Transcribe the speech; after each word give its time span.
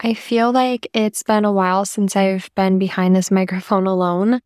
I 0.00 0.14
feel 0.14 0.52
like 0.52 0.88
it's 0.92 1.22
been 1.22 1.44
a 1.44 1.52
while 1.52 1.84
since 1.84 2.16
I've 2.16 2.50
been 2.54 2.78
behind 2.78 3.14
this 3.14 3.30
microphone 3.40 3.86
alone. 3.86 4.40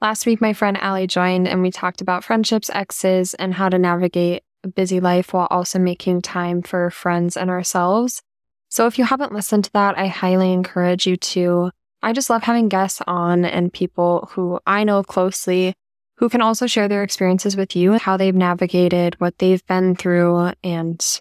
Last 0.00 0.26
week, 0.26 0.40
my 0.40 0.52
friend 0.52 0.76
Allie 0.76 1.06
joined 1.06 1.48
and 1.48 1.62
we 1.62 1.70
talked 1.70 2.00
about 2.00 2.24
friendships, 2.24 2.70
exes, 2.70 3.34
and 3.34 3.54
how 3.54 3.68
to 3.68 3.78
navigate 3.78 4.42
a 4.64 4.68
busy 4.68 5.00
life 5.00 5.32
while 5.32 5.48
also 5.50 5.78
making 5.78 6.22
time 6.22 6.62
for 6.62 6.90
friends 6.90 7.36
and 7.36 7.48
ourselves. 7.48 8.22
So 8.68 8.86
if 8.86 8.98
you 8.98 9.04
haven't 9.04 9.32
listened 9.32 9.64
to 9.64 9.72
that, 9.72 9.96
I 9.96 10.08
highly 10.08 10.52
encourage 10.52 11.06
you 11.06 11.16
to. 11.16 11.70
I 12.02 12.12
just 12.12 12.28
love 12.28 12.42
having 12.42 12.68
guests 12.68 13.00
on 13.06 13.44
and 13.44 13.72
people 13.72 14.28
who 14.32 14.60
I 14.66 14.84
know 14.84 15.02
closely 15.02 15.74
who 16.16 16.28
can 16.28 16.40
also 16.40 16.66
share 16.66 16.88
their 16.88 17.02
experiences 17.02 17.56
with 17.56 17.76
you, 17.76 17.92
how 17.94 18.16
they've 18.16 18.34
navigated 18.34 19.14
what 19.20 19.38
they've 19.38 19.64
been 19.66 19.94
through, 19.94 20.52
and 20.64 21.20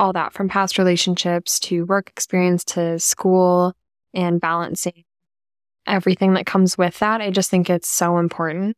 all 0.00 0.14
that 0.14 0.32
from 0.32 0.48
past 0.48 0.78
relationships 0.78 1.60
to 1.60 1.84
work 1.84 2.08
experience 2.08 2.64
to 2.64 2.98
school 2.98 3.74
and 4.14 4.40
balancing 4.40 5.04
everything 5.86 6.32
that 6.34 6.46
comes 6.46 6.78
with 6.78 6.98
that. 7.00 7.20
I 7.20 7.30
just 7.30 7.50
think 7.50 7.68
it's 7.68 7.88
so 7.88 8.16
important. 8.16 8.76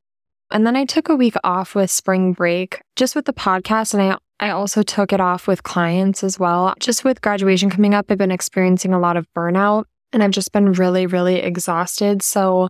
And 0.51 0.67
then 0.67 0.75
I 0.75 0.85
took 0.85 1.09
a 1.09 1.15
week 1.15 1.37
off 1.45 1.77
with 1.77 1.91
spring 1.93 2.33
break 2.33 2.83
just 2.97 3.15
with 3.15 3.25
the 3.25 3.33
podcast. 3.33 3.95
And 3.95 4.03
I, 4.03 4.49
I 4.49 4.51
also 4.51 4.83
took 4.83 5.13
it 5.13 5.21
off 5.21 5.47
with 5.47 5.63
clients 5.63 6.25
as 6.25 6.41
well. 6.41 6.75
Just 6.81 7.05
with 7.05 7.23
graduation 7.23 7.71
coming 7.71 7.95
up, 7.95 8.07
I've 8.09 8.19
been 8.19 8.33
experiencing 8.33 8.93
a 8.93 8.99
lot 8.99 9.17
of 9.17 9.33
burnout 9.33 9.85
and 10.13 10.25
I've 10.25 10.33
just 10.33 10.53
been 10.53 10.73
really, 10.73 11.07
really 11.07 11.37
exhausted. 11.37 12.23
So 12.23 12.69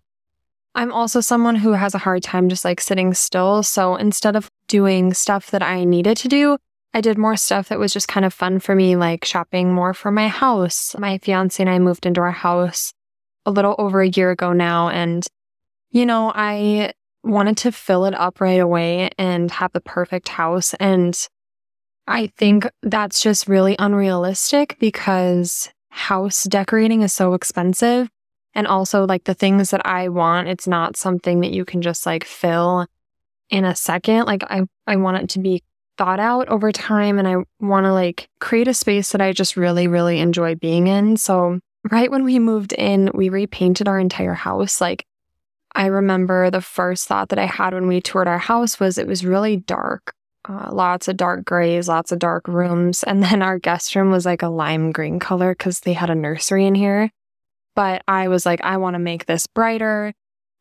I'm 0.75 0.93
also 0.93 1.21
someone 1.21 1.57
who 1.57 1.73
has 1.73 1.95
a 1.95 1.99
hard 1.99 2.23
time 2.23 2.51
just 2.51 2.67
like 2.67 2.83
sitting 2.83 3.15
still. 3.15 3.63
So 3.63 3.97
instead 3.97 4.37
of 4.37 4.51
doing 4.69 5.15
stuff 5.15 5.51
that 5.53 5.63
I 5.63 5.85
needed 5.85 6.19
to 6.19 6.29
do, 6.29 6.59
I 6.95 7.01
did 7.01 7.17
more 7.17 7.37
stuff 7.37 7.69
that 7.69 7.79
was 7.79 7.93
just 7.93 8.09
kind 8.09 8.27
of 8.27 8.35
fun 8.35 8.59
for 8.59 8.75
me, 8.75 8.97
like 8.97 9.25
shopping 9.25 9.73
more 9.73 9.95
for 9.95 10.11
my 10.11 10.29
house. 10.29 10.95
My 10.99 11.19
fiance 11.19 11.63
and 11.63 11.71
I 11.71 11.79
moved 11.79 12.05
into 12.05 12.21
our 12.21 12.33
house 12.33 12.93
a 13.47 13.51
little 13.51 13.75
over 13.79 14.03
a 14.03 14.09
year 14.09 14.31
ago 14.31 14.53
now. 14.53 14.89
And, 14.89 15.27
you 15.91 16.05
know, 16.05 16.33
I 16.35 16.93
wanted 17.25 17.57
to 17.59 17.73
fill 17.73 18.05
it 18.05 18.15
up 18.15 18.41
right 18.41 18.61
away 18.61 19.11
and 19.17 19.51
have 19.53 19.73
the 19.73 19.81
perfect 19.81 20.29
house. 20.29 20.75
And 20.75 21.19
I 22.07 22.27
think 22.37 22.69
that's 22.83 23.23
just 23.23 23.49
really 23.49 23.75
unrealistic 23.79 24.77
because 24.79 25.71
house 25.89 26.45
decorating 26.45 27.03
is 27.03 27.13
so 27.13 27.33
expensive. 27.33 28.11
And 28.55 28.67
also, 28.67 29.07
like 29.07 29.25
the 29.25 29.33
things 29.33 29.71
that 29.71 29.87
I 29.87 30.09
want, 30.09 30.49
it's 30.49 30.69
not 30.69 30.99
something 30.99 31.41
that 31.41 31.53
you 31.53 31.65
can 31.65 31.81
just 31.81 32.05
like 32.05 32.25
fill 32.25 32.87
in 33.49 33.65
a 33.65 33.75
second. 33.75 34.27
Like, 34.27 34.43
I, 34.45 34.63
I 34.87 34.97
want 34.97 35.23
it 35.23 35.31
to 35.31 35.39
be 35.39 35.63
thought 36.03 36.19
out 36.19 36.49
over 36.49 36.73
time 36.73 37.17
and 37.17 37.29
I 37.29 37.37
want 37.61 37.87
to 37.87 37.93
like 37.93 38.29
create 38.41 38.67
a 38.67 38.75
space 38.75 39.13
that 39.13 39.21
I 39.21 39.33
just 39.33 39.57
really, 39.57 39.87
really 39.87 40.19
enjoy 40.19 40.57
being 40.57 40.89
in. 40.89 41.17
So, 41.17 41.61
right 41.93 42.11
when 42.11 42.25
we 42.25 42.41
moved 42.41 42.73
in, 42.73 43.13
we 43.15 43.29
repainted 43.29 43.87
our 43.87 44.01
entire 44.01 44.35
house. 44.35 44.81
Like, 44.81 45.07
I 45.77 45.87
remember 45.87 46.51
the 46.51 46.61
first 46.61 47.07
thought 47.07 47.29
that 47.29 47.39
I 47.39 47.47
had 47.47 47.73
when 47.73 47.87
we 47.87 48.01
toured 48.01 48.27
our 48.27 48.39
house 48.39 48.81
was 48.81 48.99
it 48.99 49.07
was 49.07 49.25
really 49.25 49.59
dark. 49.59 50.13
Uh, 50.49 50.71
lots 50.73 51.07
of 51.07 51.17
dark 51.17 51.45
grays, 51.45 51.87
lots 51.87 52.11
of 52.11 52.19
dark 52.19 52.49
rooms. 52.49 53.05
And 53.05 53.23
then 53.23 53.41
our 53.41 53.61
guest 53.61 53.95
room 53.95 54.11
was 54.11 54.27
like 54.27 54.43
a 54.43 54.49
lime 54.49 54.91
green 54.91 55.21
color 55.21 55.55
because 55.55 55.79
they 55.81 55.93
had 55.93 56.11
a 56.11 56.17
nursery 56.17 56.67
in 56.67 56.75
here. 56.75 57.13
But 57.77 58.03
I 58.09 58.27
was 58.27 58.45
like, 58.45 58.61
I 58.63 58.79
want 58.79 58.95
to 58.95 58.99
make 58.99 59.27
this 59.27 59.47
brighter. 59.47 60.15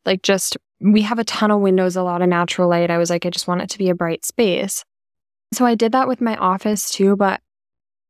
Like, 0.06 0.22
just 0.22 0.56
we 0.78 1.02
have 1.02 1.18
a 1.18 1.24
ton 1.24 1.50
of 1.50 1.60
windows, 1.60 1.96
a 1.96 2.04
lot 2.04 2.22
of 2.22 2.28
natural 2.28 2.68
light. 2.68 2.92
I 2.92 2.98
was 2.98 3.10
like, 3.10 3.26
I 3.26 3.30
just 3.30 3.48
want 3.48 3.62
it 3.62 3.70
to 3.70 3.78
be 3.78 3.90
a 3.90 3.94
bright 3.96 4.24
space. 4.24 4.84
So 5.52 5.66
I 5.66 5.74
did 5.74 5.92
that 5.92 6.08
with 6.08 6.20
my 6.20 6.36
office 6.36 6.90
too, 6.90 7.16
but 7.16 7.40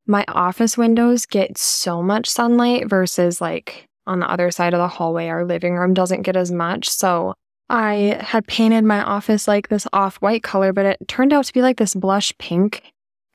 my 0.05 0.25
office 0.27 0.77
windows 0.77 1.25
get 1.25 1.57
so 1.57 2.01
much 2.01 2.29
sunlight 2.29 2.89
versus 2.89 3.41
like 3.41 3.87
on 4.05 4.19
the 4.19 4.29
other 4.29 4.51
side 4.51 4.73
of 4.73 4.79
the 4.79 4.87
hallway, 4.87 5.27
our 5.27 5.45
living 5.45 5.75
room 5.75 5.93
doesn't 5.93 6.23
get 6.23 6.35
as 6.35 6.51
much. 6.51 6.89
So 6.89 7.35
I 7.69 8.19
had 8.21 8.47
painted 8.47 8.83
my 8.83 9.01
office 9.01 9.47
like 9.47 9.69
this 9.69 9.87
off 9.93 10.17
white 10.17 10.43
color, 10.43 10.73
but 10.73 10.85
it 10.85 11.07
turned 11.07 11.33
out 11.33 11.45
to 11.45 11.53
be 11.53 11.61
like 11.61 11.77
this 11.77 11.95
blush 11.95 12.33
pink, 12.37 12.83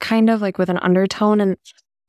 kind 0.01 0.29
of 0.29 0.43
like 0.43 0.59
with 0.59 0.69
an 0.69 0.79
undertone. 0.79 1.41
And 1.41 1.57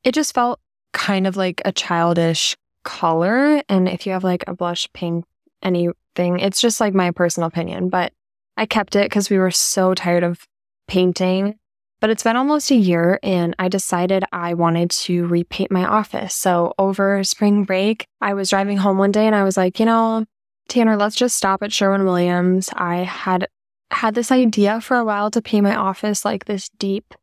it 0.04 0.14
just 0.14 0.34
felt 0.34 0.60
kind 0.94 1.26
of 1.26 1.38
like 1.38 1.62
a 1.66 1.72
childish 1.72 2.58
color. 2.84 3.62
And 3.70 3.88
if 3.88 4.06
you 4.06 4.12
have 4.12 4.24
like 4.24 4.44
a 4.48 4.54
blush 4.54 4.88
pink 4.94 5.26
anything, 5.64 6.40
it's 6.40 6.62
just 6.62 6.80
like 6.80 6.94
my 6.94 7.12
personal 7.12 7.48
opinion. 7.48 7.90
But 7.90 8.14
I 8.58 8.66
kept 8.66 8.96
it 8.96 9.06
because 9.06 9.30
we 9.30 9.38
were 9.38 9.52
so 9.52 9.94
tired 9.94 10.24
of 10.24 10.46
painting. 10.88 11.56
But 12.00 12.10
it's 12.10 12.24
been 12.24 12.38
almost 12.38 12.72
a 12.72 12.76
year 12.76 13.20
and 13.24 13.56
I 13.60 13.68
decided 13.68 14.24
I 14.32 14.54
wanted 14.54 14.90
to 14.92 15.28
repaint 15.28 15.70
my 15.70 15.86
office. 15.86 16.34
So 16.34 16.74
over 16.80 17.24
spring 17.24 17.66
break, 17.66 18.06
I 18.22 18.34
was 18.34 18.50
driving 18.50 18.78
home 18.78 18.98
one 18.98 19.12
day 19.12 19.26
and 19.26 19.36
I 19.36 19.44
was 19.44 19.58
like, 19.58 19.80
you 19.80 19.86
know, 19.86 20.26
Tanner, 20.70 20.96
let's 20.96 21.16
just 21.16 21.36
stop 21.36 21.62
at 21.62 21.74
Sherwin 21.74 22.06
Williams. 22.06 22.70
I 22.74 22.98
had 22.98 23.48
had 23.92 24.16
this 24.16 24.32
idea 24.32 24.80
for 24.80 24.98
a 24.98 25.04
while 25.04 25.32
to 25.32 25.42
paint 25.42 25.64
my 25.64 25.76
office 25.76 26.24
like 26.24 26.46
this 26.46 26.70
deep 26.78 27.14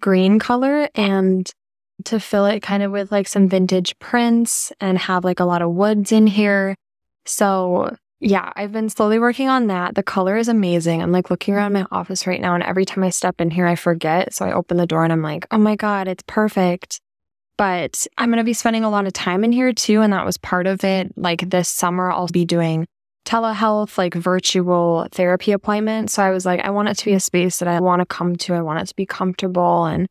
green 0.00 0.38
color 0.38 0.88
and 0.94 1.48
to 2.04 2.18
fill 2.18 2.46
it 2.46 2.60
kind 2.60 2.82
of 2.82 2.90
with 2.90 3.12
like 3.12 3.28
some 3.28 3.48
vintage 3.48 3.98
prints 3.98 4.72
and 4.80 4.98
have 4.98 5.24
like 5.24 5.40
a 5.40 5.44
lot 5.44 5.62
of 5.62 5.70
woods 5.70 6.10
in 6.10 6.26
here. 6.26 6.74
So 7.24 7.96
yeah, 8.24 8.52
I've 8.54 8.70
been 8.70 8.88
slowly 8.88 9.18
working 9.18 9.48
on 9.48 9.66
that. 9.66 9.96
The 9.96 10.02
color 10.02 10.36
is 10.36 10.46
amazing. 10.46 11.02
I'm 11.02 11.10
like 11.10 11.28
looking 11.28 11.54
around 11.54 11.72
my 11.72 11.86
office 11.90 12.24
right 12.24 12.40
now, 12.40 12.54
and 12.54 12.62
every 12.62 12.84
time 12.84 13.02
I 13.02 13.10
step 13.10 13.40
in 13.40 13.50
here, 13.50 13.66
I 13.66 13.74
forget. 13.74 14.32
So 14.32 14.44
I 14.44 14.52
open 14.52 14.76
the 14.76 14.86
door 14.86 15.02
and 15.02 15.12
I'm 15.12 15.22
like, 15.22 15.44
oh 15.50 15.58
my 15.58 15.74
God, 15.74 16.06
it's 16.06 16.22
perfect. 16.28 17.00
But 17.58 18.06
I'm 18.16 18.30
going 18.30 18.38
to 18.38 18.44
be 18.44 18.52
spending 18.52 18.84
a 18.84 18.90
lot 18.90 19.06
of 19.06 19.12
time 19.12 19.42
in 19.42 19.50
here 19.50 19.72
too. 19.72 20.02
And 20.02 20.12
that 20.12 20.24
was 20.24 20.38
part 20.38 20.68
of 20.68 20.84
it. 20.84 21.12
Like 21.16 21.50
this 21.50 21.68
summer, 21.68 22.12
I'll 22.12 22.28
be 22.28 22.44
doing 22.44 22.86
telehealth, 23.26 23.98
like 23.98 24.14
virtual 24.14 25.08
therapy 25.10 25.50
appointments. 25.50 26.14
So 26.14 26.22
I 26.22 26.30
was 26.30 26.46
like, 26.46 26.60
I 26.60 26.70
want 26.70 26.88
it 26.88 26.98
to 26.98 27.04
be 27.04 27.14
a 27.14 27.20
space 27.20 27.58
that 27.58 27.68
I 27.68 27.80
want 27.80 28.00
to 28.00 28.06
come 28.06 28.36
to. 28.36 28.54
I 28.54 28.62
want 28.62 28.80
it 28.80 28.86
to 28.86 28.96
be 28.96 29.06
comfortable 29.06 29.84
and 29.84 30.06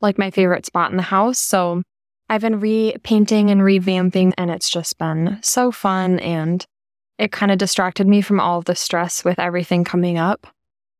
like 0.00 0.18
my 0.18 0.30
favorite 0.32 0.66
spot 0.66 0.90
in 0.90 0.96
the 0.96 1.02
house. 1.04 1.38
So 1.38 1.82
I've 2.28 2.42
been 2.42 2.60
repainting 2.60 3.50
and 3.50 3.60
revamping, 3.60 4.34
and 4.36 4.50
it's 4.50 4.68
just 4.68 4.98
been 4.98 5.38
so 5.42 5.72
fun. 5.72 6.18
And 6.18 6.64
it 7.18 7.32
kind 7.32 7.50
of 7.50 7.58
distracted 7.58 8.06
me 8.06 8.20
from 8.20 8.40
all 8.40 8.62
the 8.62 8.74
stress 8.74 9.24
with 9.24 9.38
everything 9.38 9.84
coming 9.84 10.18
up. 10.18 10.46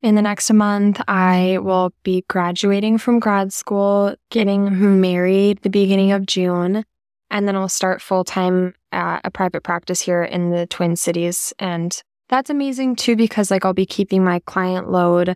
In 0.03 0.15
the 0.15 0.23
next 0.23 0.53
month, 0.53 1.01
I 1.09 1.59
will 1.61 1.93
be 2.03 2.25
graduating 2.29 2.99
from 2.99 3.19
grad 3.19 3.53
school, 3.53 4.15
getting 4.31 5.01
married 5.01 5.62
the 5.62 5.71
beginning 5.71 6.12
of 6.12 6.27
June, 6.27 6.84
and 7.31 7.49
then 7.49 7.57
I'll 7.57 7.69
start 7.69 8.01
full 8.01 8.25
time 8.25 8.75
at 8.93 9.21
a 9.25 9.31
private 9.31 9.62
practice 9.62 10.01
here 10.01 10.23
in 10.23 10.51
the 10.51 10.67
Twin 10.67 10.97
Cities. 10.97 11.53
And 11.59 12.01
that's 12.28 12.51
amazing 12.51 12.97
too, 12.97 13.17
because 13.17 13.51
like 13.51 13.65
I'll 13.65 13.73
be 13.73 13.87
keeping 13.87 14.25
my 14.25 14.41
client 14.41 14.91
load 14.91 15.34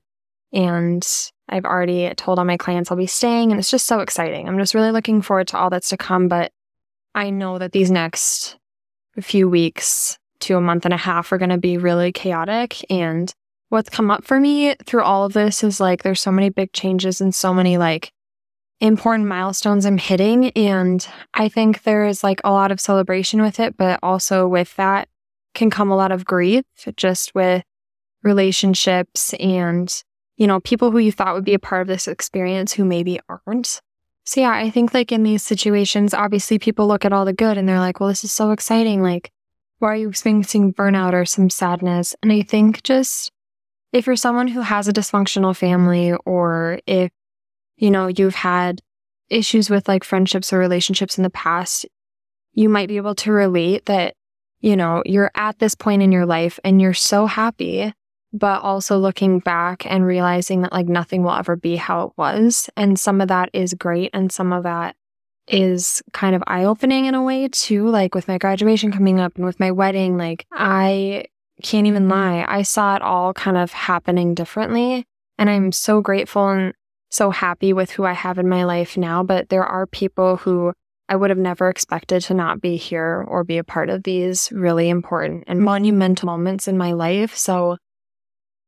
and 0.52 1.06
I've 1.48 1.64
already 1.64 2.12
told 2.14 2.38
all 2.38 2.44
my 2.44 2.56
clients 2.56 2.90
I'll 2.90 2.96
be 2.96 3.06
staying, 3.06 3.50
and 3.50 3.58
it's 3.58 3.70
just 3.70 3.86
so 3.86 4.00
exciting. 4.00 4.48
I'm 4.48 4.58
just 4.58 4.74
really 4.74 4.90
looking 4.90 5.22
forward 5.22 5.48
to 5.48 5.58
all 5.58 5.70
that's 5.70 5.90
to 5.90 5.96
come. 5.96 6.28
But 6.28 6.52
I 7.14 7.30
know 7.30 7.58
that 7.58 7.72
these 7.72 7.90
next 7.90 8.56
few 9.20 9.48
weeks 9.48 10.18
to 10.42 10.56
a 10.56 10.60
month 10.60 10.84
and 10.84 10.94
a 10.94 10.98
half 10.98 11.32
are 11.32 11.38
going 11.38 11.50
to 11.50 11.58
be 11.58 11.78
really 11.78 12.12
chaotic. 12.12 12.84
And 12.90 13.32
what's 13.68 13.88
come 13.88 14.10
up 14.10 14.24
for 14.24 14.38
me 14.38 14.74
through 14.84 15.02
all 15.02 15.24
of 15.24 15.32
this 15.32 15.64
is 15.64 15.80
like 15.80 16.02
there's 16.02 16.20
so 16.20 16.30
many 16.30 16.50
big 16.50 16.72
changes 16.72 17.20
and 17.20 17.34
so 17.34 17.54
many 17.54 17.78
like 17.78 18.12
important 18.80 19.28
milestones 19.28 19.86
I'm 19.86 19.98
hitting. 19.98 20.50
And 20.50 21.06
I 21.34 21.48
think 21.48 21.82
there 21.82 22.04
is 22.04 22.24
like 22.24 22.40
a 22.44 22.50
lot 22.50 22.72
of 22.72 22.80
celebration 22.80 23.40
with 23.40 23.60
it, 23.60 23.76
but 23.76 24.00
also 24.02 24.46
with 24.48 24.74
that 24.76 25.08
can 25.54 25.70
come 25.70 25.90
a 25.90 25.96
lot 25.96 26.12
of 26.12 26.24
grief 26.24 26.64
just 26.96 27.34
with 27.34 27.62
relationships 28.22 29.34
and, 29.34 29.92
you 30.36 30.46
know, 30.46 30.60
people 30.60 30.90
who 30.90 30.98
you 30.98 31.12
thought 31.12 31.34
would 31.34 31.44
be 31.44 31.54
a 31.54 31.58
part 31.58 31.82
of 31.82 31.88
this 31.88 32.08
experience 32.08 32.72
who 32.72 32.84
maybe 32.84 33.20
aren't. 33.28 33.80
So, 34.24 34.40
yeah, 34.40 34.50
I 34.50 34.70
think 34.70 34.94
like 34.94 35.12
in 35.12 35.22
these 35.22 35.42
situations, 35.42 36.14
obviously 36.14 36.58
people 36.58 36.86
look 36.86 37.04
at 37.04 37.12
all 37.12 37.24
the 37.24 37.32
good 37.32 37.58
and 37.58 37.68
they're 37.68 37.80
like, 37.80 38.00
well, 38.00 38.08
this 38.08 38.24
is 38.24 38.32
so 38.32 38.50
exciting. 38.52 39.02
Like, 39.02 39.30
why 39.82 39.94
are 39.94 39.96
you 39.96 40.08
experiencing 40.08 40.72
burnout 40.72 41.12
or 41.12 41.24
some 41.24 41.50
sadness? 41.50 42.14
And 42.22 42.30
I 42.30 42.42
think 42.42 42.84
just 42.84 43.32
if 43.92 44.06
you're 44.06 44.14
someone 44.14 44.46
who 44.46 44.60
has 44.60 44.86
a 44.86 44.92
dysfunctional 44.92 45.56
family 45.56 46.12
or 46.24 46.78
if, 46.86 47.10
you 47.76 47.90
know, 47.90 48.06
you've 48.06 48.36
had 48.36 48.80
issues 49.28 49.68
with 49.68 49.88
like 49.88 50.04
friendships 50.04 50.52
or 50.52 50.60
relationships 50.60 51.18
in 51.18 51.24
the 51.24 51.30
past, 51.30 51.84
you 52.52 52.68
might 52.68 52.86
be 52.86 52.96
able 52.96 53.16
to 53.16 53.32
relate 53.32 53.86
that, 53.86 54.14
you 54.60 54.76
know, 54.76 55.02
you're 55.04 55.32
at 55.34 55.58
this 55.58 55.74
point 55.74 56.00
in 56.00 56.12
your 56.12 56.26
life 56.26 56.60
and 56.62 56.80
you're 56.80 56.94
so 56.94 57.26
happy, 57.26 57.92
but 58.32 58.62
also 58.62 58.98
looking 58.98 59.40
back 59.40 59.84
and 59.84 60.06
realizing 60.06 60.62
that 60.62 60.72
like 60.72 60.86
nothing 60.86 61.24
will 61.24 61.32
ever 61.32 61.56
be 61.56 61.74
how 61.74 62.04
it 62.06 62.12
was. 62.16 62.70
And 62.76 63.00
some 63.00 63.20
of 63.20 63.26
that 63.28 63.50
is 63.52 63.74
great 63.74 64.10
and 64.14 64.30
some 64.30 64.52
of 64.52 64.62
that 64.62 64.94
is 65.48 66.02
kind 66.12 66.34
of 66.34 66.42
eye 66.46 66.64
opening 66.64 67.06
in 67.06 67.14
a 67.14 67.22
way 67.22 67.48
too. 67.48 67.88
Like 67.88 68.14
with 68.14 68.28
my 68.28 68.38
graduation 68.38 68.92
coming 68.92 69.20
up 69.20 69.36
and 69.36 69.44
with 69.44 69.60
my 69.60 69.70
wedding, 69.70 70.16
like 70.16 70.46
I 70.52 71.24
can't 71.62 71.86
even 71.86 72.08
lie. 72.08 72.44
I 72.48 72.62
saw 72.62 72.96
it 72.96 73.02
all 73.02 73.32
kind 73.34 73.56
of 73.56 73.72
happening 73.72 74.34
differently. 74.34 75.04
And 75.38 75.50
I'm 75.50 75.72
so 75.72 76.00
grateful 76.00 76.48
and 76.48 76.74
so 77.10 77.30
happy 77.30 77.72
with 77.72 77.90
who 77.90 78.04
I 78.04 78.12
have 78.12 78.38
in 78.38 78.48
my 78.48 78.64
life 78.64 78.96
now. 78.96 79.22
But 79.22 79.48
there 79.48 79.64
are 79.64 79.86
people 79.86 80.36
who 80.36 80.72
I 81.08 81.16
would 81.16 81.30
have 81.30 81.38
never 81.38 81.68
expected 81.68 82.22
to 82.22 82.34
not 82.34 82.60
be 82.60 82.76
here 82.76 83.24
or 83.28 83.44
be 83.44 83.58
a 83.58 83.64
part 83.64 83.90
of 83.90 84.04
these 84.04 84.50
really 84.52 84.88
important 84.88 85.44
and 85.46 85.60
monumental 85.60 86.26
moments 86.26 86.68
in 86.68 86.78
my 86.78 86.92
life. 86.92 87.36
So 87.36 87.76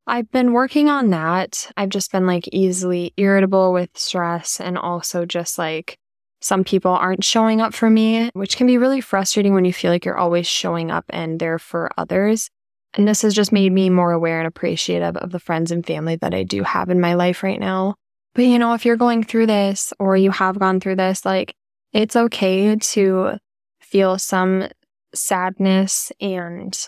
I've 0.06 0.30
been 0.30 0.52
working 0.52 0.90
on 0.90 1.10
that. 1.10 1.72
I've 1.76 1.88
just 1.88 2.12
been 2.12 2.26
like 2.26 2.48
easily 2.52 3.14
irritable 3.16 3.72
with 3.72 3.90
stress 3.94 4.60
and 4.60 4.76
also 4.76 5.24
just 5.24 5.58
like 5.58 5.96
some 6.44 6.62
people 6.62 6.90
aren't 6.90 7.24
showing 7.24 7.62
up 7.62 7.72
for 7.72 7.88
me, 7.88 8.28
which 8.34 8.58
can 8.58 8.66
be 8.66 8.76
really 8.76 9.00
frustrating 9.00 9.54
when 9.54 9.64
you 9.64 9.72
feel 9.72 9.90
like 9.90 10.04
you're 10.04 10.18
always 10.18 10.46
showing 10.46 10.90
up 10.90 11.06
and 11.08 11.40
there 11.40 11.58
for 11.58 11.90
others. 11.96 12.50
And 12.92 13.08
this 13.08 13.22
has 13.22 13.32
just 13.32 13.50
made 13.50 13.72
me 13.72 13.88
more 13.88 14.12
aware 14.12 14.40
and 14.40 14.46
appreciative 14.46 15.16
of 15.16 15.32
the 15.32 15.40
friends 15.40 15.70
and 15.70 15.86
family 15.86 16.16
that 16.16 16.34
I 16.34 16.42
do 16.42 16.62
have 16.62 16.90
in 16.90 17.00
my 17.00 17.14
life 17.14 17.42
right 17.42 17.58
now. 17.58 17.94
But 18.34 18.42
you 18.42 18.58
know, 18.58 18.74
if 18.74 18.84
you're 18.84 18.98
going 18.98 19.24
through 19.24 19.46
this 19.46 19.94
or 19.98 20.18
you 20.18 20.30
have 20.32 20.58
gone 20.58 20.80
through 20.80 20.96
this, 20.96 21.24
like 21.24 21.54
it's 21.94 22.14
okay 22.14 22.76
to 22.76 23.38
feel 23.80 24.18
some 24.18 24.68
sadness 25.14 26.12
and 26.20 26.78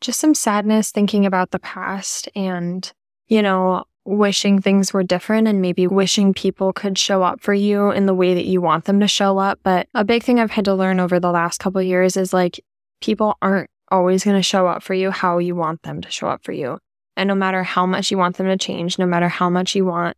just 0.00 0.20
some 0.20 0.34
sadness 0.34 0.92
thinking 0.92 1.26
about 1.26 1.50
the 1.50 1.58
past 1.58 2.28
and, 2.36 2.92
you 3.26 3.42
know, 3.42 3.82
wishing 4.04 4.60
things 4.60 4.92
were 4.92 5.02
different 5.02 5.46
and 5.46 5.60
maybe 5.60 5.86
wishing 5.86 6.34
people 6.34 6.72
could 6.72 6.98
show 6.98 7.22
up 7.22 7.40
for 7.40 7.54
you 7.54 7.90
in 7.90 8.06
the 8.06 8.14
way 8.14 8.34
that 8.34 8.46
you 8.46 8.60
want 8.60 8.84
them 8.84 9.00
to 9.00 9.08
show 9.08 9.38
up. 9.38 9.60
But 9.62 9.88
a 9.94 10.04
big 10.04 10.22
thing 10.22 10.40
I've 10.40 10.50
had 10.50 10.64
to 10.64 10.74
learn 10.74 11.00
over 11.00 11.20
the 11.20 11.30
last 11.30 11.58
couple 11.58 11.80
years 11.82 12.16
is 12.16 12.32
like 12.32 12.60
people 13.00 13.36
aren't 13.40 13.70
always 13.90 14.24
going 14.24 14.36
to 14.36 14.42
show 14.42 14.66
up 14.66 14.82
for 14.82 14.94
you 14.94 15.10
how 15.10 15.38
you 15.38 15.54
want 15.54 15.82
them 15.82 16.00
to 16.00 16.10
show 16.10 16.28
up 16.28 16.42
for 16.42 16.52
you. 16.52 16.78
And 17.16 17.28
no 17.28 17.34
matter 17.34 17.62
how 17.62 17.86
much 17.86 18.10
you 18.10 18.18
want 18.18 18.36
them 18.36 18.46
to 18.46 18.56
change, 18.56 18.98
no 18.98 19.06
matter 19.06 19.28
how 19.28 19.50
much 19.50 19.74
you 19.74 19.84
want 19.84 20.16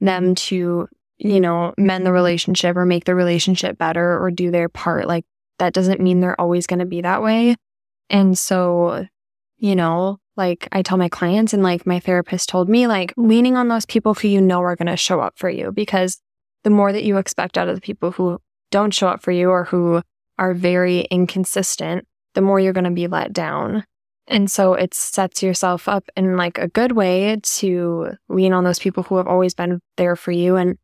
them 0.00 0.34
to, 0.34 0.88
you 1.18 1.40
know, 1.40 1.74
mend 1.76 2.06
the 2.06 2.12
relationship 2.12 2.76
or 2.76 2.86
make 2.86 3.04
the 3.04 3.14
relationship 3.14 3.76
better 3.76 4.18
or 4.22 4.30
do 4.30 4.50
their 4.50 4.68
part, 4.68 5.06
like 5.06 5.24
that 5.58 5.74
doesn't 5.74 6.00
mean 6.00 6.20
they're 6.20 6.40
always 6.40 6.66
going 6.66 6.78
to 6.78 6.86
be 6.86 7.02
that 7.02 7.22
way. 7.22 7.56
And 8.08 8.36
so 8.36 9.06
you 9.60 9.76
know, 9.76 10.18
like 10.36 10.66
I 10.72 10.82
tell 10.82 10.98
my 10.98 11.08
clients 11.08 11.52
and 11.52 11.62
like 11.62 11.86
my 11.86 12.00
therapist 12.00 12.48
told 12.48 12.68
me, 12.68 12.86
like 12.86 13.12
leaning 13.16 13.56
on 13.56 13.68
those 13.68 13.86
people 13.86 14.14
who 14.14 14.26
you 14.26 14.40
know 14.40 14.60
are 14.62 14.74
going 14.74 14.86
to 14.86 14.96
show 14.96 15.20
up 15.20 15.34
for 15.36 15.50
you 15.50 15.70
because 15.70 16.20
the 16.64 16.70
more 16.70 16.92
that 16.92 17.04
you 17.04 17.18
expect 17.18 17.58
out 17.58 17.68
of 17.68 17.74
the 17.74 17.80
people 17.80 18.10
who 18.10 18.38
don't 18.70 18.94
show 18.94 19.08
up 19.08 19.22
for 19.22 19.32
you 19.32 19.50
or 19.50 19.64
who 19.64 20.02
are 20.38 20.54
very 20.54 21.00
inconsistent, 21.02 22.06
the 22.34 22.40
more 22.40 22.58
you're 22.58 22.72
going 22.72 22.84
to 22.84 22.90
be 22.90 23.06
let 23.06 23.32
down. 23.32 23.84
And 24.26 24.50
so 24.50 24.74
it 24.74 24.94
sets 24.94 25.42
yourself 25.42 25.88
up 25.88 26.08
in 26.16 26.36
like 26.36 26.56
a 26.56 26.68
good 26.68 26.92
way 26.92 27.38
to 27.42 28.12
lean 28.28 28.52
on 28.52 28.64
those 28.64 28.78
people 28.78 29.02
who 29.02 29.16
have 29.18 29.26
always 29.26 29.54
been 29.54 29.80
there 29.96 30.16
for 30.16 30.32
you. 30.32 30.56
And 30.56 30.78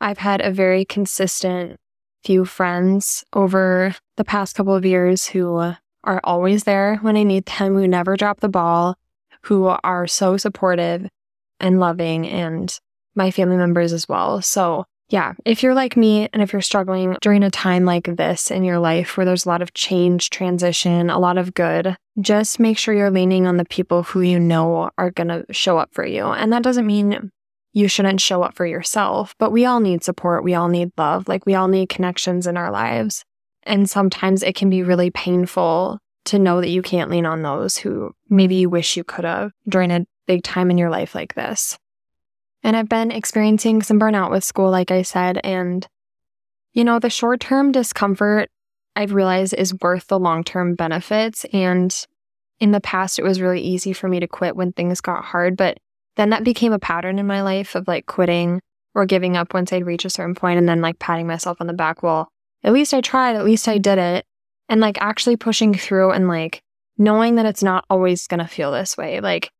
I've 0.00 0.18
had 0.18 0.40
a 0.40 0.50
very 0.50 0.84
consistent 0.84 1.78
few 2.22 2.44
friends 2.44 3.24
over 3.32 3.94
the 4.16 4.24
past 4.24 4.56
couple 4.56 4.74
of 4.74 4.84
years 4.84 5.26
who 5.26 5.72
are 6.04 6.20
always 6.24 6.64
there 6.64 6.96
when 6.96 7.16
I 7.16 7.22
need 7.22 7.46
them, 7.46 7.74
who 7.74 7.86
never 7.86 8.16
drop 8.16 8.40
the 8.40 8.48
ball, 8.48 8.96
who 9.42 9.66
are 9.66 10.06
so 10.06 10.36
supportive 10.36 11.08
and 11.58 11.80
loving, 11.80 12.26
and 12.26 12.78
my 13.14 13.30
family 13.30 13.56
members 13.56 13.92
as 13.92 14.08
well. 14.08 14.40
So, 14.42 14.84
yeah, 15.08 15.34
if 15.44 15.62
you're 15.62 15.74
like 15.74 15.96
me 15.96 16.28
and 16.32 16.42
if 16.42 16.52
you're 16.52 16.62
struggling 16.62 17.16
during 17.20 17.42
a 17.42 17.50
time 17.50 17.84
like 17.84 18.16
this 18.16 18.50
in 18.50 18.62
your 18.62 18.78
life 18.78 19.16
where 19.16 19.26
there's 19.26 19.44
a 19.44 19.48
lot 19.48 19.62
of 19.62 19.74
change, 19.74 20.30
transition, 20.30 21.10
a 21.10 21.18
lot 21.18 21.36
of 21.36 21.52
good, 21.52 21.96
just 22.20 22.60
make 22.60 22.78
sure 22.78 22.94
you're 22.94 23.10
leaning 23.10 23.46
on 23.46 23.56
the 23.56 23.64
people 23.64 24.04
who 24.04 24.20
you 24.20 24.38
know 24.38 24.90
are 24.96 25.10
going 25.10 25.28
to 25.28 25.44
show 25.52 25.78
up 25.78 25.90
for 25.92 26.06
you. 26.06 26.26
And 26.26 26.52
that 26.52 26.62
doesn't 26.62 26.86
mean 26.86 27.30
you 27.72 27.88
shouldn't 27.88 28.20
show 28.20 28.42
up 28.42 28.54
for 28.54 28.66
yourself, 28.66 29.34
but 29.38 29.52
we 29.52 29.64
all 29.64 29.80
need 29.80 30.02
support. 30.02 30.44
We 30.44 30.54
all 30.54 30.68
need 30.68 30.90
love. 30.96 31.28
Like 31.28 31.46
we 31.46 31.54
all 31.54 31.68
need 31.68 31.88
connections 31.88 32.46
in 32.46 32.56
our 32.56 32.70
lives. 32.70 33.24
And 33.70 33.88
sometimes 33.88 34.42
it 34.42 34.56
can 34.56 34.68
be 34.68 34.82
really 34.82 35.12
painful 35.12 36.00
to 36.24 36.40
know 36.40 36.60
that 36.60 36.70
you 36.70 36.82
can't 36.82 37.08
lean 37.08 37.24
on 37.24 37.42
those 37.42 37.76
who 37.76 38.10
maybe 38.28 38.56
you 38.56 38.68
wish 38.68 38.96
you 38.96 39.04
could 39.04 39.24
have 39.24 39.52
during 39.68 39.92
a 39.92 40.04
big 40.26 40.42
time 40.42 40.72
in 40.72 40.76
your 40.76 40.90
life 40.90 41.14
like 41.14 41.34
this. 41.34 41.78
And 42.64 42.76
I've 42.76 42.88
been 42.88 43.12
experiencing 43.12 43.82
some 43.82 44.00
burnout 44.00 44.32
with 44.32 44.42
school, 44.42 44.72
like 44.72 44.90
I 44.90 45.02
said. 45.02 45.38
And, 45.44 45.86
you 46.72 46.82
know, 46.82 46.98
the 46.98 47.10
short 47.10 47.38
term 47.38 47.70
discomfort 47.70 48.50
I've 48.96 49.14
realized 49.14 49.54
is 49.54 49.72
worth 49.80 50.08
the 50.08 50.18
long 50.18 50.42
term 50.42 50.74
benefits. 50.74 51.46
And 51.52 51.94
in 52.58 52.72
the 52.72 52.80
past, 52.80 53.20
it 53.20 53.24
was 53.24 53.40
really 53.40 53.60
easy 53.60 53.92
for 53.92 54.08
me 54.08 54.18
to 54.18 54.26
quit 54.26 54.56
when 54.56 54.72
things 54.72 55.00
got 55.00 55.24
hard. 55.24 55.56
But 55.56 55.78
then 56.16 56.30
that 56.30 56.42
became 56.42 56.72
a 56.72 56.80
pattern 56.80 57.20
in 57.20 57.26
my 57.28 57.42
life 57.42 57.76
of 57.76 57.86
like 57.86 58.06
quitting 58.06 58.60
or 58.96 59.06
giving 59.06 59.36
up 59.36 59.54
once 59.54 59.72
I'd 59.72 59.86
reach 59.86 60.04
a 60.04 60.10
certain 60.10 60.34
point 60.34 60.58
and 60.58 60.68
then 60.68 60.80
like 60.80 60.98
patting 60.98 61.28
myself 61.28 61.58
on 61.60 61.68
the 61.68 61.72
back. 61.72 62.02
Well, 62.02 62.32
at 62.62 62.72
least 62.72 62.94
I 62.94 63.00
tried, 63.00 63.36
at 63.36 63.44
least 63.44 63.68
I 63.68 63.78
did 63.78 63.98
it. 63.98 64.24
And 64.68 64.80
like 64.80 64.98
actually 65.00 65.36
pushing 65.36 65.74
through 65.74 66.12
and 66.12 66.28
like 66.28 66.62
knowing 66.96 67.34
that 67.36 67.46
it's 67.46 67.62
not 67.62 67.84
always 67.90 68.26
going 68.26 68.38
to 68.38 68.46
feel 68.46 68.70
this 68.70 68.96
way. 68.96 69.20
Like, 69.20 69.50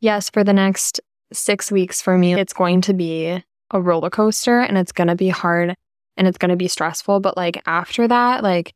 yes, 0.00 0.30
for 0.30 0.44
the 0.44 0.52
next 0.52 1.00
six 1.32 1.72
weeks 1.72 2.00
for 2.00 2.16
me, 2.16 2.34
it's 2.34 2.52
going 2.52 2.80
to 2.82 2.94
be 2.94 3.42
a 3.72 3.80
roller 3.80 4.10
coaster 4.10 4.60
and 4.60 4.78
it's 4.78 4.92
going 4.92 5.08
to 5.08 5.16
be 5.16 5.28
hard 5.28 5.74
and 6.16 6.28
it's 6.28 6.38
going 6.38 6.50
to 6.50 6.56
be 6.56 6.68
stressful. 6.68 7.20
But 7.20 7.36
like 7.36 7.62
after 7.66 8.06
that, 8.06 8.42
like 8.42 8.72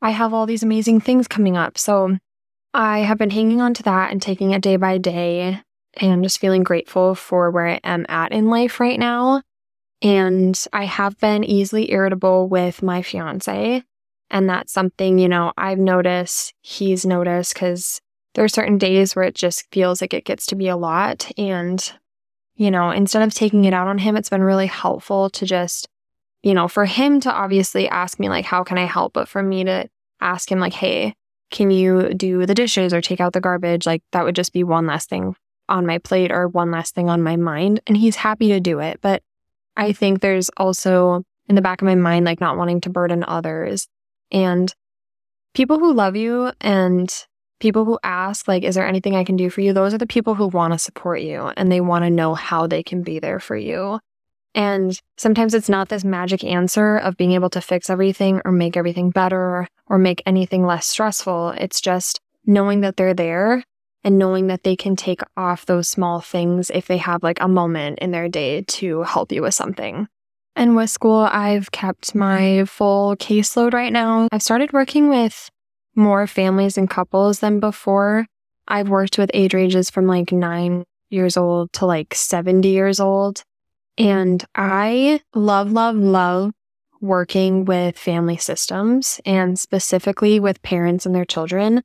I 0.00 0.10
have 0.10 0.32
all 0.32 0.46
these 0.46 0.62
amazing 0.62 1.00
things 1.00 1.28
coming 1.28 1.56
up. 1.56 1.76
So 1.76 2.16
I 2.72 3.00
have 3.00 3.18
been 3.18 3.30
hanging 3.30 3.60
on 3.60 3.74
to 3.74 3.82
that 3.84 4.12
and 4.12 4.20
taking 4.20 4.52
it 4.52 4.62
day 4.62 4.76
by 4.76 4.98
day 4.98 5.60
and 5.96 6.22
just 6.22 6.40
feeling 6.40 6.62
grateful 6.62 7.14
for 7.14 7.50
where 7.50 7.66
I 7.66 7.80
am 7.84 8.06
at 8.08 8.32
in 8.32 8.48
life 8.48 8.80
right 8.80 8.98
now. 8.98 9.42
And 10.04 10.62
I 10.72 10.84
have 10.84 11.18
been 11.18 11.42
easily 11.42 11.90
irritable 11.90 12.46
with 12.46 12.82
my 12.82 13.00
fiance. 13.00 13.82
And 14.30 14.48
that's 14.48 14.72
something, 14.72 15.18
you 15.18 15.28
know, 15.28 15.52
I've 15.56 15.78
noticed, 15.78 16.52
he's 16.60 17.06
noticed, 17.06 17.54
because 17.54 18.00
there 18.34 18.44
are 18.44 18.48
certain 18.48 18.78
days 18.78 19.16
where 19.16 19.24
it 19.24 19.34
just 19.34 19.64
feels 19.72 20.00
like 20.00 20.12
it 20.12 20.26
gets 20.26 20.44
to 20.46 20.56
be 20.56 20.68
a 20.68 20.76
lot. 20.76 21.30
And, 21.38 21.92
you 22.54 22.70
know, 22.70 22.90
instead 22.90 23.22
of 23.22 23.32
taking 23.32 23.64
it 23.64 23.72
out 23.72 23.88
on 23.88 23.98
him, 23.98 24.16
it's 24.16 24.28
been 24.28 24.42
really 24.42 24.66
helpful 24.66 25.30
to 25.30 25.46
just, 25.46 25.88
you 26.42 26.52
know, 26.52 26.68
for 26.68 26.84
him 26.84 27.20
to 27.20 27.32
obviously 27.32 27.88
ask 27.88 28.20
me, 28.20 28.28
like, 28.28 28.44
how 28.44 28.62
can 28.62 28.76
I 28.76 28.84
help? 28.84 29.14
But 29.14 29.28
for 29.28 29.42
me 29.42 29.64
to 29.64 29.88
ask 30.20 30.52
him, 30.52 30.60
like, 30.60 30.74
hey, 30.74 31.14
can 31.50 31.70
you 31.70 32.12
do 32.12 32.44
the 32.44 32.54
dishes 32.54 32.92
or 32.92 33.00
take 33.00 33.20
out 33.20 33.32
the 33.32 33.40
garbage? 33.40 33.86
Like, 33.86 34.02
that 34.12 34.24
would 34.24 34.36
just 34.36 34.52
be 34.52 34.64
one 34.64 34.86
less 34.86 35.06
thing 35.06 35.34
on 35.68 35.86
my 35.86 35.96
plate 35.96 36.30
or 36.30 36.46
one 36.48 36.70
last 36.70 36.94
thing 36.94 37.08
on 37.08 37.22
my 37.22 37.36
mind. 37.36 37.80
And 37.86 37.96
he's 37.96 38.16
happy 38.16 38.48
to 38.48 38.60
do 38.60 38.80
it. 38.80 38.98
But 39.00 39.22
I 39.76 39.92
think 39.92 40.20
there's 40.20 40.50
also 40.56 41.24
in 41.48 41.54
the 41.54 41.62
back 41.62 41.82
of 41.82 41.86
my 41.86 41.94
mind, 41.94 42.24
like 42.24 42.40
not 42.40 42.56
wanting 42.56 42.80
to 42.82 42.90
burden 42.90 43.24
others. 43.26 43.86
And 44.30 44.72
people 45.54 45.78
who 45.78 45.92
love 45.92 46.16
you 46.16 46.52
and 46.60 47.12
people 47.60 47.84
who 47.84 47.98
ask, 48.02 48.48
like, 48.48 48.62
is 48.62 48.74
there 48.74 48.86
anything 48.86 49.14
I 49.14 49.24
can 49.24 49.36
do 49.36 49.50
for 49.50 49.60
you? 49.60 49.72
Those 49.72 49.94
are 49.94 49.98
the 49.98 50.06
people 50.06 50.34
who 50.34 50.48
want 50.48 50.72
to 50.72 50.78
support 50.78 51.20
you 51.20 51.52
and 51.56 51.70
they 51.70 51.80
want 51.80 52.04
to 52.04 52.10
know 52.10 52.34
how 52.34 52.66
they 52.66 52.82
can 52.82 53.02
be 53.02 53.18
there 53.18 53.40
for 53.40 53.56
you. 53.56 54.00
And 54.54 54.98
sometimes 55.16 55.52
it's 55.52 55.68
not 55.68 55.88
this 55.88 56.04
magic 56.04 56.44
answer 56.44 56.96
of 56.98 57.16
being 57.16 57.32
able 57.32 57.50
to 57.50 57.60
fix 57.60 57.90
everything 57.90 58.40
or 58.44 58.52
make 58.52 58.76
everything 58.76 59.10
better 59.10 59.66
or 59.86 59.98
make 59.98 60.22
anything 60.26 60.64
less 60.64 60.86
stressful. 60.86 61.50
It's 61.58 61.80
just 61.80 62.20
knowing 62.46 62.80
that 62.82 62.96
they're 62.96 63.14
there 63.14 63.64
and 64.04 64.18
knowing 64.18 64.46
that 64.48 64.62
they 64.62 64.76
can 64.76 64.94
take 64.94 65.22
off 65.36 65.66
those 65.66 65.88
small 65.88 66.20
things 66.20 66.70
if 66.70 66.86
they 66.86 66.98
have 66.98 67.22
like 67.22 67.40
a 67.40 67.48
moment 67.48 67.98
in 67.98 68.10
their 68.10 68.28
day 68.28 68.62
to 68.62 69.02
help 69.02 69.32
you 69.32 69.42
with 69.42 69.54
something. 69.54 70.06
And 70.54 70.76
with 70.76 70.90
school, 70.90 71.28
I've 71.32 71.72
kept 71.72 72.14
my 72.14 72.64
full 72.66 73.16
caseload 73.16 73.72
right 73.72 73.92
now. 73.92 74.28
I've 74.30 74.42
started 74.42 74.72
working 74.72 75.08
with 75.08 75.50
more 75.96 76.26
families 76.26 76.78
and 76.78 76.88
couples 76.88 77.40
than 77.40 77.58
before. 77.58 78.26
I've 78.68 78.88
worked 78.88 79.18
with 79.18 79.30
age 79.34 79.54
ranges 79.54 79.90
from 79.90 80.06
like 80.06 80.30
nine 80.30 80.84
years 81.10 81.36
old 81.36 81.72
to 81.74 81.86
like 81.86 82.14
70 82.14 82.68
years 82.68 83.00
old. 83.00 83.42
And 83.98 84.44
I 84.54 85.20
love, 85.34 85.72
love, 85.72 85.96
love 85.96 86.52
working 87.00 87.64
with 87.64 87.98
family 87.98 88.36
systems 88.36 89.20
and 89.26 89.58
specifically 89.58 90.40
with 90.40 90.62
parents 90.62 91.04
and 91.04 91.14
their 91.14 91.24
children. 91.24 91.82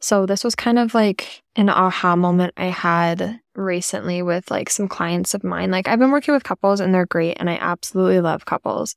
So 0.00 0.26
this 0.26 0.44
was 0.44 0.54
kind 0.54 0.78
of 0.78 0.94
like 0.94 1.42
an 1.56 1.68
aha 1.68 2.14
moment 2.14 2.54
I 2.56 2.66
had 2.66 3.40
recently 3.54 4.22
with 4.22 4.50
like 4.50 4.70
some 4.70 4.88
clients 4.88 5.34
of 5.34 5.42
mine. 5.42 5.70
Like 5.70 5.88
I've 5.88 5.98
been 5.98 6.12
working 6.12 6.34
with 6.34 6.44
couples 6.44 6.80
and 6.80 6.94
they're 6.94 7.06
great 7.06 7.36
and 7.40 7.50
I 7.50 7.58
absolutely 7.60 8.20
love 8.20 8.44
couples. 8.44 8.94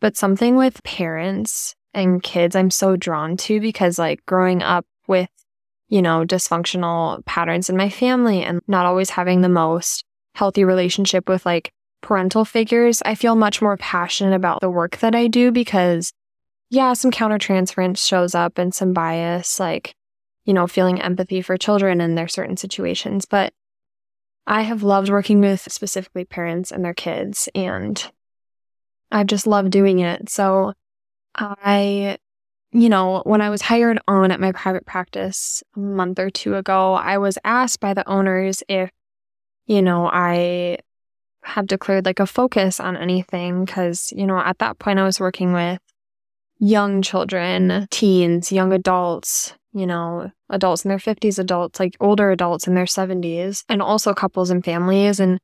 But 0.00 0.16
something 0.16 0.56
with 0.56 0.82
parents 0.84 1.74
and 1.94 2.22
kids 2.22 2.54
I'm 2.54 2.70
so 2.70 2.96
drawn 2.96 3.36
to 3.38 3.60
because 3.60 3.98
like 3.98 4.24
growing 4.26 4.62
up 4.62 4.84
with, 5.06 5.30
you 5.88 6.02
know, 6.02 6.24
dysfunctional 6.26 7.24
patterns 7.24 7.70
in 7.70 7.76
my 7.76 7.88
family 7.88 8.42
and 8.42 8.60
not 8.68 8.84
always 8.84 9.10
having 9.10 9.40
the 9.40 9.48
most 9.48 10.04
healthy 10.34 10.64
relationship 10.64 11.28
with 11.28 11.46
like 11.46 11.72
parental 12.02 12.44
figures, 12.44 13.00
I 13.06 13.14
feel 13.14 13.34
much 13.34 13.62
more 13.62 13.78
passionate 13.78 14.34
about 14.34 14.60
the 14.60 14.68
work 14.68 14.98
that 14.98 15.14
I 15.14 15.26
do 15.26 15.50
because 15.50 16.12
yeah, 16.68 16.92
some 16.92 17.10
countertransference 17.10 18.06
shows 18.06 18.34
up 18.34 18.58
and 18.58 18.74
some 18.74 18.92
bias 18.92 19.58
like 19.58 19.94
you 20.44 20.52
know, 20.52 20.66
feeling 20.66 21.00
empathy 21.00 21.42
for 21.42 21.56
children 21.56 22.00
in 22.00 22.14
their 22.14 22.28
certain 22.28 22.56
situations. 22.56 23.24
But 23.24 23.52
I 24.46 24.62
have 24.62 24.82
loved 24.82 25.08
working 25.08 25.40
with 25.40 25.70
specifically 25.72 26.24
parents 26.24 26.70
and 26.70 26.84
their 26.84 26.94
kids, 26.94 27.48
and 27.54 28.10
I've 29.10 29.26
just 29.26 29.46
loved 29.46 29.70
doing 29.70 30.00
it. 30.00 30.28
So 30.28 30.74
I, 31.34 32.18
you 32.72 32.88
know, 32.88 33.22
when 33.24 33.40
I 33.40 33.50
was 33.50 33.62
hired 33.62 33.98
on 34.06 34.30
at 34.30 34.40
my 34.40 34.52
private 34.52 34.84
practice 34.84 35.62
a 35.76 35.80
month 35.80 36.18
or 36.18 36.30
two 36.30 36.56
ago, 36.56 36.94
I 36.94 37.18
was 37.18 37.38
asked 37.44 37.80
by 37.80 37.94
the 37.94 38.08
owners 38.08 38.62
if, 38.68 38.90
you 39.66 39.82
know, 39.82 40.08
I 40.12 40.78
have 41.42 41.66
declared 41.66 42.04
like 42.04 42.20
a 42.20 42.26
focus 42.26 42.80
on 42.80 42.96
anything. 42.96 43.66
Cause, 43.66 44.12
you 44.16 44.26
know, 44.26 44.38
at 44.38 44.58
that 44.58 44.78
point 44.78 44.98
I 44.98 45.04
was 45.04 45.20
working 45.20 45.52
with 45.52 45.78
young 46.58 47.02
children, 47.02 47.86
teens, 47.90 48.52
young 48.52 48.72
adults, 48.72 49.54
you 49.72 49.86
know, 49.86 50.30
adults 50.50 50.84
in 50.84 50.88
their 50.88 50.98
50s, 50.98 51.38
adults, 51.38 51.80
like 51.80 51.96
older 52.00 52.30
adults 52.30 52.66
in 52.66 52.74
their 52.74 52.84
70s, 52.84 53.64
and 53.68 53.82
also 53.82 54.14
couples 54.14 54.50
and 54.50 54.64
families. 54.64 55.18
And, 55.18 55.38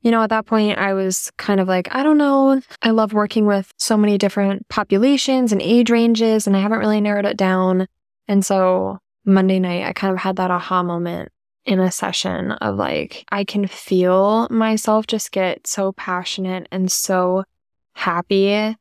you 0.00 0.10
know, 0.10 0.22
at 0.22 0.30
that 0.30 0.46
point, 0.46 0.78
I 0.78 0.94
was 0.94 1.30
kind 1.38 1.60
of 1.60 1.68
like, 1.68 1.94
I 1.94 2.02
don't 2.02 2.18
know. 2.18 2.60
I 2.82 2.90
love 2.90 3.12
working 3.12 3.46
with 3.46 3.70
so 3.78 3.96
many 3.96 4.18
different 4.18 4.68
populations 4.68 5.52
and 5.52 5.62
age 5.62 5.90
ranges, 5.90 6.46
and 6.46 6.56
I 6.56 6.60
haven't 6.60 6.80
really 6.80 7.00
narrowed 7.00 7.26
it 7.26 7.36
down. 7.36 7.86
And 8.26 8.44
so 8.44 8.98
Monday 9.24 9.60
night, 9.60 9.84
I 9.86 9.92
kind 9.92 10.12
of 10.12 10.18
had 10.18 10.36
that 10.36 10.50
aha 10.50 10.82
moment 10.82 11.30
in 11.64 11.78
a 11.78 11.92
session 11.92 12.50
of 12.52 12.74
like, 12.74 13.24
I 13.30 13.44
can 13.44 13.68
feel 13.68 14.48
myself 14.50 15.06
just 15.06 15.30
get 15.30 15.66
so 15.66 15.92
passionate 15.92 16.66
and 16.72 16.90
so 16.90 17.44
happy. 17.92 18.76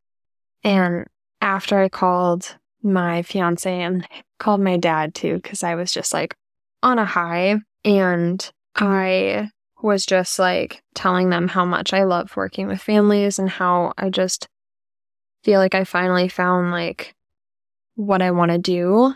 And 0.63 1.06
after 1.41 1.79
I 1.79 1.89
called 1.89 2.55
my 2.83 3.21
fiance 3.24 3.81
and 3.81 4.07
called 4.39 4.62
my 4.62 4.77
dad 4.77 5.13
too, 5.13 5.36
because 5.36 5.63
I 5.63 5.75
was 5.75 5.91
just 5.91 6.13
like 6.13 6.36
on 6.83 7.00
a 7.00 7.05
high. 7.05 7.57
And 7.83 8.51
I 8.75 9.50
was 9.81 10.05
just 10.05 10.38
like 10.39 10.81
telling 10.93 11.29
them 11.29 11.48
how 11.48 11.65
much 11.65 11.93
I 11.93 12.03
love 12.03 12.36
working 12.38 12.67
with 12.67 12.81
families 12.81 13.39
and 13.39 13.50
how 13.50 13.93
I 13.98 14.10
just 14.10 14.48
feel 15.43 15.60
like 15.60 15.75
I 15.75 15.83
finally 15.83 16.27
found 16.27 16.71
like 16.71 17.15
what 17.95 18.21
I 18.21 18.31
want 18.31 18.51
to 18.51 18.57
do. 18.57 19.15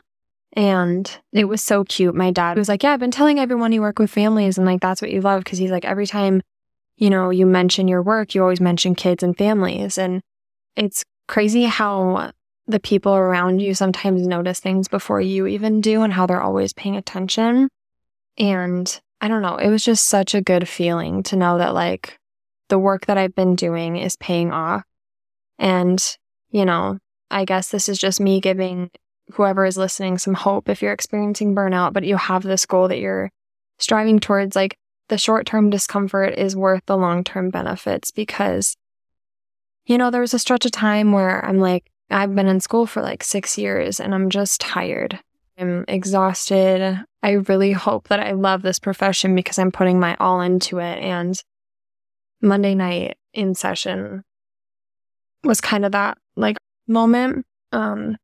And 0.53 1.19
it 1.33 1.45
was 1.45 1.61
so 1.61 1.83
cute. 1.83 2.15
My 2.15 2.31
dad 2.31 2.57
was 2.57 2.69
like, 2.69 2.81
Yeah, 2.81 2.93
I've 2.93 2.99
been 2.99 3.11
telling 3.11 3.39
everyone 3.39 3.71
you 3.71 3.81
work 3.81 3.99
with 3.99 4.09
families 4.09 4.57
and 4.57 4.65
like 4.65 4.81
that's 4.81 5.01
what 5.01 5.11
you 5.11 5.21
love. 5.21 5.43
Cause 5.45 5.59
he's 5.59 5.71
like, 5.71 5.85
every 5.85 6.07
time, 6.07 6.41
you 6.97 7.09
know, 7.09 7.29
you 7.29 7.45
mention 7.45 7.87
your 7.87 8.01
work, 8.01 8.33
you 8.33 8.41
always 8.41 8.61
mention 8.61 8.95
kids 8.95 9.21
and 9.21 9.37
families. 9.37 9.97
And 9.97 10.21
it's 10.75 11.03
crazy 11.27 11.63
how 11.63 12.31
the 12.67 12.79
people 12.79 13.13
around 13.15 13.59
you 13.59 13.73
sometimes 13.73 14.25
notice 14.25 14.59
things 14.59 14.87
before 14.87 15.21
you 15.21 15.45
even 15.47 15.81
do 15.81 16.01
and 16.01 16.13
how 16.13 16.25
they're 16.25 16.41
always 16.41 16.73
paying 16.73 16.95
attention. 16.95 17.69
And 18.37 19.01
I 19.21 19.27
don't 19.27 19.41
know, 19.41 19.57
it 19.57 19.69
was 19.69 19.83
just 19.83 20.05
such 20.05 20.33
a 20.33 20.41
good 20.41 20.67
feeling 20.67 21.23
to 21.23 21.35
know 21.35 21.57
that 21.57 21.73
like 21.73 22.19
the 22.69 22.79
work 22.79 23.05
that 23.05 23.17
I've 23.17 23.35
been 23.35 23.55
doing 23.55 23.97
is 23.97 24.15
paying 24.15 24.51
off. 24.51 24.83
And, 25.59 26.03
you 26.49 26.65
know, 26.65 26.97
I 27.29 27.45
guess 27.45 27.69
this 27.69 27.87
is 27.87 27.97
just 27.97 28.19
me 28.19 28.41
giving 28.41 28.89
whoever 29.33 29.65
is 29.65 29.77
listening 29.77 30.17
some 30.17 30.33
hope 30.33 30.69
if 30.69 30.81
you're 30.81 30.93
experiencing 30.93 31.55
burnout, 31.55 31.93
but 31.93 32.03
you 32.03 32.17
have 32.17 32.43
this 32.43 32.65
goal 32.65 32.87
that 32.87 32.99
you're 32.99 33.31
striving 33.77 34.19
towards. 34.19 34.55
Like 34.55 34.77
the 35.09 35.17
short 35.17 35.45
term 35.45 35.69
discomfort 35.69 36.37
is 36.37 36.55
worth 36.55 36.83
the 36.85 36.97
long 36.97 37.23
term 37.23 37.49
benefits 37.49 38.11
because, 38.11 38.75
you 39.85 39.97
know, 39.97 40.09
there 40.09 40.21
was 40.21 40.33
a 40.33 40.39
stretch 40.39 40.65
of 40.65 40.71
time 40.71 41.11
where 41.11 41.43
I'm 41.45 41.59
like, 41.59 41.91
I've 42.09 42.35
been 42.35 42.47
in 42.47 42.59
school 42.59 42.85
for 42.85 43.01
like 43.01 43.23
six 43.23 43.57
years 43.57 43.99
and 43.99 44.13
I'm 44.13 44.29
just 44.29 44.61
tired. 44.61 45.19
I'm 45.57 45.85
exhausted. 45.87 47.03
I 47.23 47.31
really 47.31 47.71
hope 47.71 48.09
that 48.09 48.19
I 48.19 48.31
love 48.31 48.61
this 48.61 48.79
profession 48.79 49.35
because 49.35 49.57
I'm 49.57 49.71
putting 49.71 49.99
my 49.99 50.15
all 50.19 50.41
into 50.41 50.79
it. 50.79 50.99
And 50.99 51.39
Monday 52.41 52.75
night 52.75 53.17
in 53.33 53.55
session 53.55 54.23
was 55.43 55.61
kind 55.61 55.85
of 55.85 55.93
that 55.93 56.17
like 56.35 56.57
moment. 56.87 57.45
Um, 57.71 58.17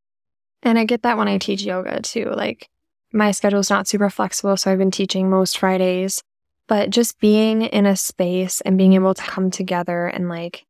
and 0.63 0.77
I 0.77 0.85
get 0.85 1.03
that 1.03 1.17
when 1.17 1.27
I 1.27 1.37
teach 1.37 1.63
yoga 1.63 2.01
too. 2.01 2.25
Like 2.35 2.67
my 3.13 3.31
schedule's 3.31 3.69
not 3.69 3.87
super 3.87 4.09
flexible, 4.09 4.57
so 4.57 4.71
I've 4.71 4.77
been 4.77 4.91
teaching 4.91 5.29
most 5.29 5.57
Fridays. 5.57 6.21
But 6.67 6.89
just 6.89 7.19
being 7.19 7.63
in 7.63 7.85
a 7.85 7.97
space 7.97 8.61
and 8.61 8.77
being 8.77 8.93
able 8.93 9.13
to 9.13 9.23
come 9.23 9.51
together 9.51 10.05
and 10.05 10.29
like 10.29 10.63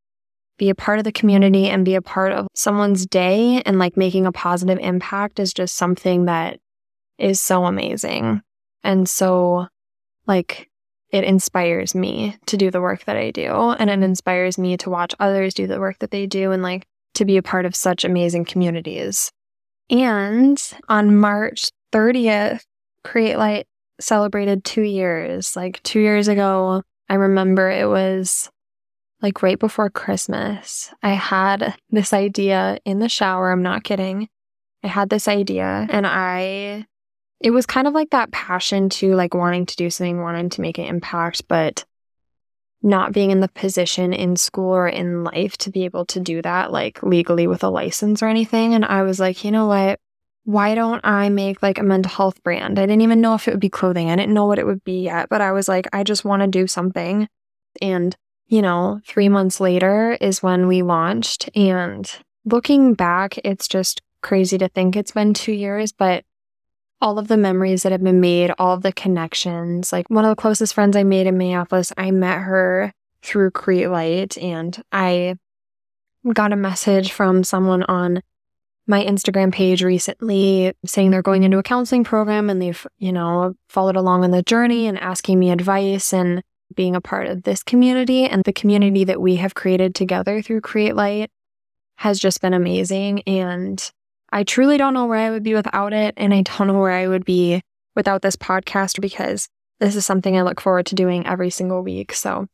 be 0.62 0.70
a 0.70 0.75
part 0.75 1.00
of 1.00 1.03
the 1.03 1.12
community 1.12 1.68
and 1.68 1.84
be 1.84 1.96
a 1.96 2.03
part 2.03 2.32
of 2.32 2.46
someone's 2.53 3.08
day 3.08 3.63
and 3.65 3.80
like 3.80 3.98
making 3.98 4.27
a 4.27 4.32
positive 4.32 4.77
impact 4.77 5.39
is 5.39 5.51
just 5.51 5.75
something 5.75 6.25
that 6.25 6.60
is 7.18 7.41
so 7.41 7.65
amazing. 7.65 8.44
And 8.84 9.10
so, 9.10 9.65
like, 10.27 10.70
it 11.10 11.24
inspires 11.24 11.96
me 11.96 12.38
to 12.46 12.58
do 12.58 12.70
the 12.70 12.80
work 12.80 13.06
that 13.06 13.18
I 13.18 13.32
do. 13.32 13.72
And 13.80 13.89
it 13.89 14.03
inspires 14.03 14.60
me 14.60 14.77
to 14.77 14.91
watch 14.91 15.15
others 15.20 15.56
do 15.56 15.65
the 15.65 15.80
work 15.80 15.98
that 15.98 16.12
they 16.12 16.27
do 16.27 16.51
and 16.51 16.62
like 16.62 16.86
to 17.15 17.25
be 17.25 17.38
a 17.38 17.41
part 17.41 17.65
of 17.65 17.75
such 17.75 18.06
amazing 18.06 18.46
communities. 18.46 19.32
And 19.89 20.62
on 20.88 21.18
March 21.18 21.70
30th, 21.91 22.62
Create 23.03 23.38
Light 23.38 23.65
celebrated 24.00 24.63
two 24.63 24.84
years. 24.84 25.56
Like 25.56 25.82
two 25.82 26.01
years 26.01 26.27
ago, 26.27 26.84
I 27.10 27.15
remember 27.15 27.72
it 27.72 27.89
was 27.89 28.51
like 29.22 29.44
right 29.44 29.60
before 29.60 29.90
Christmas, 29.90 30.94
I 31.04 31.13
had 31.13 31.75
this 31.90 32.13
idea 32.13 32.80
in 32.86 33.00
the 33.00 33.10
shower. 33.10 33.51
I'm 33.51 33.63
not 33.63 33.84
kidding. 33.84 34.28
I 34.84 34.88
had 34.88 35.10
this 35.10 35.28
idea 35.28 35.88
and 35.90 36.08
I, 36.08 36.86
it 37.40 37.51
was 37.51 37.66
kind 37.66 37.88
of 37.88 37.94
like 37.94 38.10
that 38.12 38.32
passion 38.32 38.90
to 38.90 39.13
like 39.16 39.34
wanting 39.34 39.66
to 39.68 39.75
do 39.75 39.90
something, 39.90 40.22
wanting 40.22 40.50
to 40.50 40.62
make 40.62 40.80
an 40.80 40.86
impact, 40.86 41.48
but 41.48 41.86
not 42.84 43.13
being 43.13 43.30
in 43.30 43.42
the 43.42 43.48
position 43.48 44.12
in 44.12 44.36
school 44.36 44.72
or 44.72 44.88
in 44.88 45.24
life 45.24 45.56
to 45.58 45.70
be 45.70 45.86
able 45.86 46.06
to 46.06 46.20
do 46.20 46.42
that 46.42 46.72
like 46.72 47.04
legally 47.04 47.46
with 47.46 47.63
a 47.63 47.70
license 47.70 48.24
or 48.24 48.28
anything. 48.28 48.74
And 48.74 48.84
I 48.84 49.04
was 49.04 49.20
like, 49.20 49.44
you 49.44 49.51
know 49.51 49.68
what? 49.68 50.00
Why 50.46 50.74
don't 50.74 51.01
I 51.04 51.30
make 51.30 51.62
like 51.62 51.78
a 51.78 51.84
mental 51.84 52.12
health 52.12 52.42
brand? 52.44 52.80
I 52.80 52.88
didn't 52.88 53.01
even 53.01 53.22
know 53.22 53.36
if 53.36 53.48
it 53.48 53.51
would 53.51 53.60
be 53.60 53.70
clothing. 53.70 54.10
I 54.10 54.16
didn't 54.16 54.34
know 54.34 54.48
what 54.48 54.58
it 54.58 54.66
would 54.66 54.84
be 54.84 55.04
yet, 55.04 55.30
but 55.30 55.42
I 55.42 55.51
was 55.51 55.68
like, 55.68 55.88
I 55.94 56.04
just 56.04 56.25
want 56.25 56.42
to 56.42 56.48
do 56.48 56.66
something. 56.66 57.28
And 57.80 58.16
you 58.51 58.62
know, 58.62 59.00
three 59.08 59.29
months 59.29 59.62
later 59.62 60.17
is 60.20 60.43
when 60.43 60.67
we 60.67 60.81
launched. 60.81 61.50
And 61.55 62.12
looking 62.43 62.93
back, 62.93 63.38
it's 63.46 63.65
just 63.65 64.01
crazy 64.22 64.58
to 64.58 64.67
think 64.67 64.96
it's 64.96 65.13
been 65.13 65.34
two 65.34 65.53
years, 65.53 65.93
but 65.93 66.25
all 67.00 67.17
of 67.17 67.29
the 67.29 67.38
memories 67.38 67.84
that 67.84 67.93
have 67.93 68.03
been 68.03 68.20
made, 68.20 68.51
all 68.60 68.74
of 68.74 68.84
the 68.84 68.91
connections, 68.91 69.93
like 69.93 70.10
one 70.10 70.25
of 70.25 70.29
the 70.29 70.39
closest 70.39 70.74
friends 70.74 70.98
I 70.98 71.03
made 71.03 71.27
in 71.27 71.38
Minneapolis, 71.38 71.93
I 71.98 72.12
met 72.12 72.39
her 72.39 72.93
through 73.24 73.51
Create 73.51 73.88
Light 73.88 74.38
and 74.38 74.84
I 74.91 75.36
got 76.34 76.51
a 76.51 76.58
message 76.58 77.13
from 77.13 77.46
someone 77.46 77.84
on 77.84 78.22
my 78.86 79.05
Instagram 79.05 79.53
page 79.53 79.81
recently 79.81 80.74
saying 80.86 81.12
they're 81.12 81.22
going 81.22 81.43
into 81.43 81.58
a 81.58 81.63
counseling 81.63 82.03
program 82.03 82.50
and 82.50 82.62
they've, 82.62 82.86
you 82.98 83.13
know, 83.13 83.55
followed 83.70 83.96
along 83.96 84.25
on 84.25 84.31
the 84.31 84.43
journey 84.43 84.88
and 84.88 85.00
asking 85.00 85.39
me 85.39 85.51
advice. 85.51 86.12
And 86.12 86.43
being 86.75 86.96
a 86.96 87.01
part 87.01 87.28
of 87.28 87.44
this 87.44 87.63
community 87.63 88.25
and 88.25 88.44
the 88.44 88.54
community 88.54 89.04
that 89.04 89.22
we 89.22 89.38
have 89.38 89.56
created 89.56 89.96
together 89.96 90.42
through 90.42 90.62
Create 90.62 90.96
Light 90.96 91.30
has 91.98 92.20
just 92.20 92.42
been 92.42 92.54
amazing. 92.54 93.22
And 93.24 93.92
I 94.32 94.44
truly 94.44 94.78
don't 94.78 94.94
know 94.94 95.06
where 95.06 95.20
I 95.20 95.30
would 95.30 95.44
be 95.44 95.54
without 95.54 95.94
it. 95.94 96.13
And 96.18 96.34
I 96.34 96.42
don't 96.42 96.68
know 96.68 96.80
where 96.80 96.92
I 96.92 97.08
would 97.08 97.25
be 97.25 97.62
without 97.96 98.22
this 98.22 98.36
podcast 98.36 99.01
because 99.01 99.48
this 99.80 99.96
is 99.96 100.06
something 100.06 100.38
I 100.38 100.44
look 100.44 100.62
forward 100.62 100.86
to 100.88 100.96
doing 100.96 101.25
every 101.25 101.50
single 101.50 101.82
week. 101.82 102.13
So, 102.13 102.48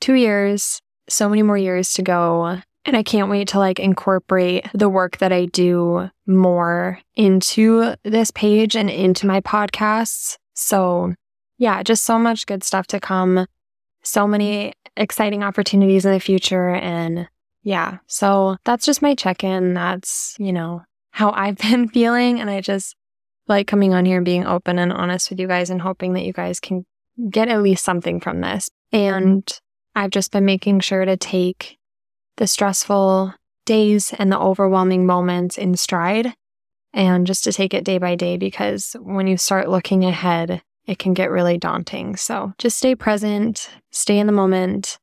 two 0.00 0.14
years, 0.14 0.80
so 1.08 1.28
many 1.28 1.42
more 1.42 1.58
years 1.58 1.92
to 1.94 2.02
go. 2.02 2.60
And 2.84 2.96
I 2.96 3.02
can't 3.02 3.30
wait 3.30 3.48
to 3.48 3.58
like 3.58 3.80
incorporate 3.80 4.66
the 4.72 4.88
work 4.88 5.18
that 5.18 5.32
I 5.32 5.46
do 5.46 6.10
more 6.26 7.00
into 7.16 7.96
this 8.04 8.30
page 8.30 8.76
and 8.76 8.88
into 8.88 9.26
my 9.26 9.40
podcasts. 9.40 10.36
So, 10.54 11.14
yeah, 11.58 11.82
just 11.82 12.04
so 12.04 12.18
much 12.18 12.46
good 12.46 12.62
stuff 12.62 12.86
to 12.88 13.00
come 13.00 13.46
so 14.06 14.26
many 14.26 14.72
exciting 14.96 15.42
opportunities 15.42 16.04
in 16.04 16.12
the 16.12 16.20
future. 16.20 16.70
And 16.70 17.28
yeah, 17.62 17.98
so 18.06 18.56
that's 18.64 18.86
just 18.86 19.02
my 19.02 19.14
check 19.14 19.42
in. 19.42 19.74
That's, 19.74 20.36
you 20.38 20.52
know, 20.52 20.82
how 21.10 21.32
I've 21.32 21.58
been 21.58 21.88
feeling. 21.88 22.40
And 22.40 22.48
I 22.48 22.60
just 22.60 22.94
like 23.48 23.66
coming 23.66 23.94
on 23.94 24.04
here 24.04 24.16
and 24.16 24.24
being 24.24 24.46
open 24.46 24.78
and 24.78 24.92
honest 24.92 25.30
with 25.30 25.40
you 25.40 25.46
guys 25.46 25.70
and 25.70 25.80
hoping 25.80 26.14
that 26.14 26.24
you 26.24 26.32
guys 26.32 26.60
can 26.60 26.84
get 27.30 27.48
at 27.48 27.62
least 27.62 27.84
something 27.84 28.20
from 28.20 28.40
this. 28.40 28.68
And 28.92 29.46
I've 29.94 30.10
just 30.10 30.32
been 30.32 30.44
making 30.44 30.80
sure 30.80 31.04
to 31.04 31.16
take 31.16 31.78
the 32.36 32.46
stressful 32.46 33.34
days 33.64 34.12
and 34.18 34.30
the 34.30 34.38
overwhelming 34.38 35.06
moments 35.06 35.58
in 35.58 35.76
stride 35.76 36.34
and 36.92 37.26
just 37.26 37.44
to 37.44 37.52
take 37.52 37.74
it 37.74 37.84
day 37.84 37.98
by 37.98 38.14
day 38.14 38.36
because 38.36 38.94
when 39.00 39.26
you 39.26 39.36
start 39.36 39.68
looking 39.68 40.04
ahead, 40.04 40.62
it 40.86 40.98
can 40.98 41.14
get 41.14 41.30
really 41.30 41.58
daunting. 41.58 42.16
So 42.16 42.52
just 42.58 42.78
stay 42.78 42.94
present, 42.94 43.68
stay 43.90 44.18
in 44.18 44.26
the 44.26 44.32
moment. 44.32 44.98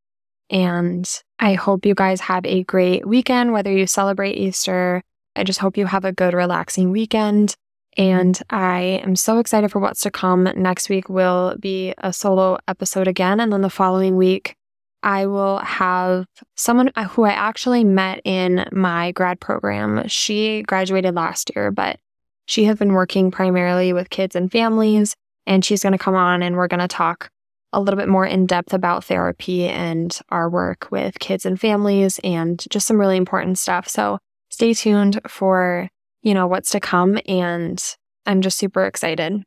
And 0.49 1.09
I 1.39 1.53
hope 1.53 1.85
you 1.85 1.95
guys 1.95 2.21
have 2.21 2.45
a 2.45 2.63
great 2.63 3.07
weekend, 3.07 3.53
whether 3.53 3.71
you 3.71 3.87
celebrate 3.87 4.37
Easter. 4.37 5.01
I 5.35 5.43
just 5.43 5.59
hope 5.59 5.77
you 5.77 5.85
have 5.87 6.05
a 6.05 6.11
good, 6.11 6.33
relaxing 6.33 6.91
weekend. 6.91 7.55
And 7.97 8.39
I 8.49 9.01
am 9.03 9.15
so 9.15 9.39
excited 9.39 9.71
for 9.71 9.79
what's 9.79 10.01
to 10.01 10.11
come. 10.11 10.49
Next 10.55 10.89
week 10.89 11.09
will 11.09 11.55
be 11.59 11.93
a 11.97 12.13
solo 12.13 12.57
episode 12.67 13.07
again. 13.07 13.39
And 13.39 13.51
then 13.51 13.61
the 13.61 13.69
following 13.69 14.15
week, 14.15 14.55
I 15.03 15.25
will 15.25 15.59
have 15.59 16.25
someone 16.55 16.91
who 17.09 17.23
I 17.23 17.31
actually 17.31 17.83
met 17.83 18.21
in 18.23 18.65
my 18.71 19.11
grad 19.11 19.39
program. 19.39 20.07
She 20.07 20.63
graduated 20.63 21.13
last 21.13 21.51
year, 21.55 21.71
but 21.71 21.99
she 22.45 22.63
has 22.65 22.77
been 22.77 22.93
working 22.93 23.29
primarily 23.29 23.91
with 23.93 24.09
kids 24.09 24.35
and 24.35 24.51
families. 24.51 25.15
And 25.45 25.63
she's 25.63 25.83
going 25.83 25.93
to 25.93 25.97
come 25.97 26.15
on 26.15 26.41
and 26.41 26.55
we're 26.55 26.67
going 26.67 26.79
to 26.79 26.87
talk 26.87 27.29
a 27.73 27.81
little 27.81 27.97
bit 27.97 28.07
more 28.07 28.25
in 28.25 28.45
depth 28.45 28.73
about 28.73 29.03
therapy 29.03 29.67
and 29.67 30.17
our 30.29 30.49
work 30.49 30.87
with 30.91 31.19
kids 31.19 31.45
and 31.45 31.59
families 31.59 32.19
and 32.23 32.63
just 32.69 32.87
some 32.87 32.99
really 32.99 33.17
important 33.17 33.57
stuff. 33.57 33.87
So 33.89 34.19
stay 34.49 34.73
tuned 34.73 35.19
for, 35.27 35.89
you 36.21 36.33
know, 36.33 36.47
what's 36.47 36.71
to 36.71 36.79
come. 36.79 37.19
And 37.27 37.83
I'm 38.25 38.41
just 38.41 38.57
super 38.57 38.85
excited. 38.85 39.43